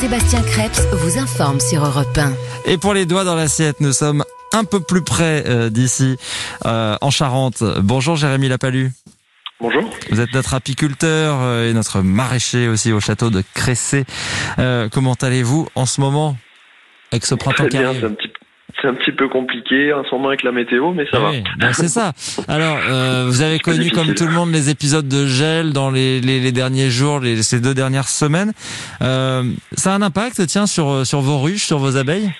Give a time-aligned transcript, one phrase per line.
[0.00, 2.32] Sébastien Krebs vous informe sur Europe 1.
[2.64, 6.16] Et pour les doigts dans l'assiette, nous sommes un peu plus près euh, d'ici,
[6.64, 7.62] euh, en Charente.
[7.82, 8.92] Bonjour Jérémy Lapalu.
[9.60, 9.90] Bonjour.
[10.10, 14.06] Vous êtes notre apiculteur euh, et notre maraîcher aussi au château de Cressé.
[14.58, 16.34] Euh, comment allez-vous en ce moment
[17.12, 18.16] avec ce printemps Très qui bien, arrive
[18.80, 21.30] c'est un petit peu compliqué en ce moment avec la météo, mais ça va.
[21.30, 22.12] Oui, ben c'est ça.
[22.48, 26.20] Alors, euh, vous avez connu comme tout le monde les épisodes de gel dans les,
[26.20, 28.52] les, les derniers jours, les, ces deux dernières semaines.
[29.02, 32.30] Euh, ça a un impact, tiens, sur, sur vos ruches, sur vos abeilles?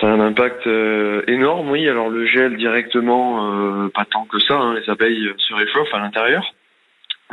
[0.00, 1.86] Ça a un impact euh, énorme, oui.
[1.86, 4.54] Alors le gel directement, euh, pas tant que ça.
[4.54, 6.42] hein, Les abeilles se réchauffent à l'intérieur,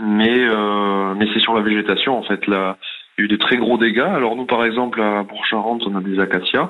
[0.03, 2.45] mais euh, mais c'est sur la végétation en fait.
[2.45, 2.77] Là,
[3.17, 3.99] il y a eu de très gros dégâts.
[3.99, 6.69] Alors nous, par exemple, à Bourg-Charentes, on a des acacias,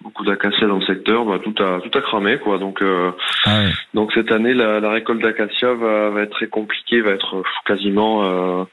[0.00, 1.24] beaucoup d'acacias dans le secteur.
[1.24, 2.58] Bah, tout a tout a cramé, quoi.
[2.58, 3.10] Donc euh,
[3.46, 3.72] ah oui.
[3.94, 7.42] Donc cette année, la, la récolte d'acacia va, va être très compliquée, va être euh,
[7.66, 8.64] quasiment euh,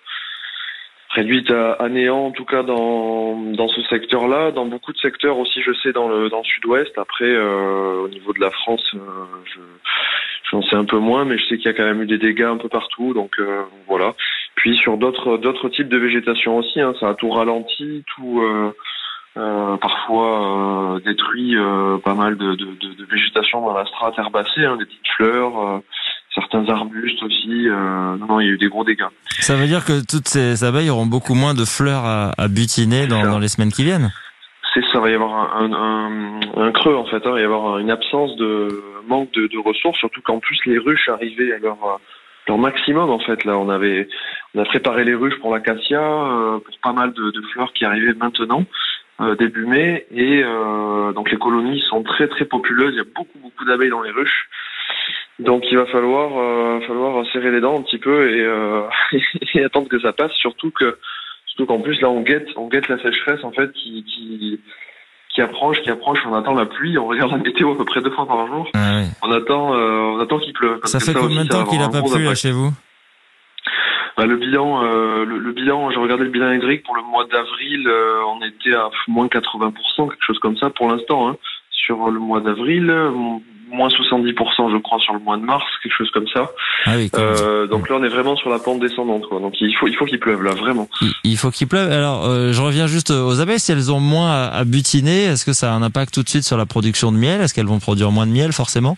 [1.09, 4.51] réduite à, à néant, en tout cas dans, dans ce secteur-là.
[4.51, 6.98] Dans beaucoup de secteurs aussi, je sais, dans le, dans le sud-ouest.
[6.98, 8.99] Après, euh, au niveau de la France, euh,
[9.46, 9.59] je
[10.51, 12.20] j'en sais un peu moins, mais je sais qu'il y a quand même eu des
[12.20, 13.13] dégâts un peu partout.
[13.13, 14.13] Donc euh, voilà.
[14.53, 18.43] Puis sur d'autres d'autres types de végétation aussi, hein, ça a tout ralenti, tout...
[19.37, 24.17] Euh, parfois euh, détruit euh, pas mal de, de, de, de végétation dans la strate
[24.17, 25.79] herbacée, hein, des petites fleurs, euh,
[26.33, 27.67] certains arbustes aussi.
[27.67, 29.09] Euh, non, non, il y a eu des gros dégâts.
[29.39, 33.07] Ça veut dire que toutes ces abeilles auront beaucoup moins de fleurs à, à butiner
[33.07, 34.09] dans, dans les semaines qui viennent.
[34.73, 37.41] C'est ça, va y avoir un, un, un, un creux en fait, hein, il va
[37.41, 41.51] y avoir une absence de manque de, de ressources, surtout qu'en plus les ruches arrivaient
[41.53, 41.77] à leur
[42.47, 43.43] leur maximum en fait.
[43.43, 44.07] Là, on avait
[44.53, 47.85] on a préparé les ruches pour l'acacia, euh, pour pas mal de, de fleurs qui
[47.85, 48.63] arrivaient maintenant.
[49.21, 53.05] Euh, début mai et euh, donc les colonies sont très très populeuses, il y a
[53.16, 54.49] beaucoup beaucoup d'abeilles dans les ruches.
[55.40, 58.84] Donc il va falloir euh, falloir serrer les dents un petit peu et, euh,
[59.54, 60.98] et attendre que ça passe, surtout que
[61.48, 64.59] surtout qu'en plus là on guette on guette la sécheresse en fait qui qui
[65.36, 68.02] qui approche, qui approche, on attend la pluie, on regarde la météo à peu près
[68.02, 68.69] deux fois par jour.
[68.74, 69.08] Ah oui.
[69.22, 70.80] On attend euh, on attend qu'il pleuve.
[70.80, 72.72] parce Ça que fait combien de temps qu'il n'a pas plu là chez vous?
[74.18, 77.26] Bah, le bilan, euh, le, le bilan, j'ai regardé le bilan hydrique pour le mois
[77.31, 79.72] d'avril, euh, on était à moins 80%,
[80.09, 81.28] quelque chose comme ça pour l'instant.
[81.30, 81.36] Hein.
[81.72, 83.12] Sur le mois d'avril, euh,
[83.72, 86.50] moins 70% je crois sur le mois de mars, quelque chose comme ça.
[86.86, 87.09] Ah oui.
[87.09, 89.24] comme- Euh, donc là on est vraiment sur la pente descendante.
[89.28, 89.40] Quoi.
[89.40, 90.88] Donc il faut il faut qu'il pleuve là, vraiment.
[91.24, 91.92] Il- faut qu'il pleuve.
[91.92, 93.59] Alors, euh, je reviens juste aux abeilles.
[93.59, 96.44] Si elles ont moins à butiner, est-ce que ça a un impact tout de suite
[96.44, 97.42] sur la production de miel?
[97.42, 98.98] Est-ce qu'elles vont produire moins de miel, forcément?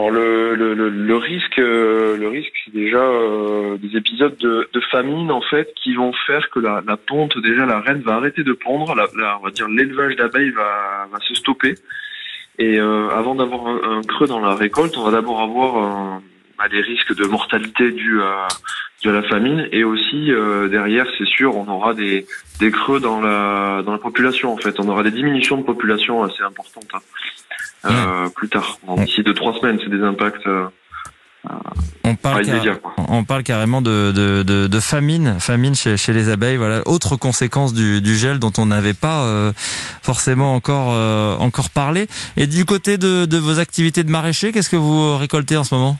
[0.00, 4.80] Alors le, le, le, risque, euh, le risque, c'est déjà euh, des épisodes de, de
[4.90, 8.42] famine en fait qui vont faire que la, la ponte, déjà la reine va arrêter
[8.42, 11.74] de pondre, la, la- on va dire l'élevage d'abeilles va, va se stopper.
[12.58, 16.18] Et euh, avant d'avoir un, un creux dans la récolte, on va d'abord avoir euh,
[16.58, 18.48] bah, des risques de mortalité dus à,
[19.08, 22.26] à la famine et aussi euh, derrière, c'est sûr, on aura des,
[22.58, 24.78] des creux dans la dans la population en fait.
[24.78, 26.84] On aura des diminutions de population assez importantes.
[26.92, 27.00] hein.
[27.86, 30.66] Euh, plus tard, d'ici deux trois semaines, c'est des impacts euh,
[32.04, 32.78] On pas parle,
[33.08, 36.58] on parle carrément de, de, de, de famine, famine chez, chez les abeilles.
[36.58, 39.52] Voilà, autre conséquence du, du gel dont on n'avait pas euh,
[40.02, 42.06] forcément encore euh, encore parlé.
[42.36, 45.74] Et du côté de, de vos activités de maraîcher, qu'est-ce que vous récoltez en ce
[45.74, 45.98] moment?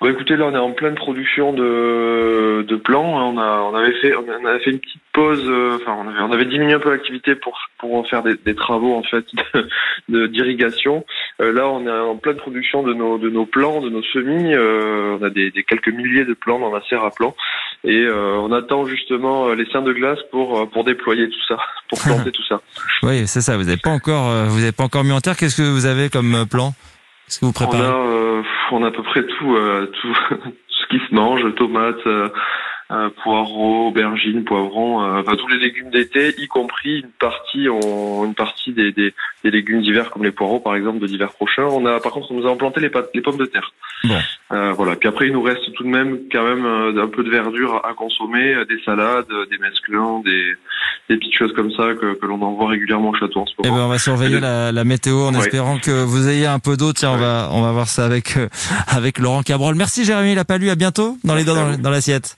[0.00, 3.32] Bon, écoutez, là, on est en pleine production de, de plants.
[3.32, 5.42] On a, on avait fait, on avait fait une petite pause.
[5.46, 8.34] euh, Enfin, on avait, on avait diminué un peu l'activité pour pour en faire des,
[8.36, 9.24] des travaux en fait
[10.10, 11.04] de- d'irrigation.
[11.40, 14.54] Euh, là, on est en pleine production de nos de nos plants, de nos semis.
[14.54, 17.34] Euh, on a des, des quelques milliers de plants dans la serre à plants
[17.84, 21.56] et euh, on attend justement euh, les seins de glace pour pour déployer tout ça,
[21.88, 22.60] pour planter tout ça.
[23.02, 23.56] Oui, c'est ça.
[23.56, 25.36] Vous n'avez pas encore, vous avez pas encore mis en terre.
[25.36, 26.72] Qu'est-ce que vous avez comme plan?
[27.26, 27.92] Qu'est-ce que vous On a, préparez?
[28.72, 32.06] On a à peu près tout, euh, tout, tout ce qui se mange, tomates,
[32.92, 38.24] euh, poireaux, aubergines, poivrons, euh, enfin tous les légumes d'été, y compris une partie, on,
[38.24, 39.12] une partie des, des,
[39.44, 41.64] des légumes d'hiver comme les poireaux par exemple de l'hiver prochain.
[41.64, 43.72] On a, par contre, on nous a implanté les, pommes de terre.
[44.04, 44.14] Bon.
[44.52, 44.94] Euh, voilà.
[44.96, 47.82] Puis après, il nous reste tout de même quand même euh, un peu de verdure
[47.84, 50.54] à consommer, euh, des salades, euh, des mesclins, des,
[51.08, 53.68] des petites choses comme ça que, que l'on envoie régulièrement au château en ce Eh
[53.68, 53.78] moment.
[53.78, 55.40] ben, on va surveiller Le- la, la météo en Ouais.
[55.40, 56.92] espérant que vous ayez un peu d'eau.
[56.92, 57.20] Tiens, on Ouais.
[57.20, 58.34] va, on va voir ça avec,
[58.86, 59.74] avec Laurent Cabrol.
[59.74, 60.70] Merci Jérémy Lapalu.
[60.70, 62.36] À bientôt dans les dents dans, l'assiette.